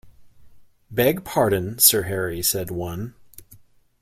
“Beg 0.89 1.23
pardon, 1.23 1.77
Sir 1.77 2.01
Harry,” 2.01 2.41
said 2.41 2.71
one. 2.71 3.13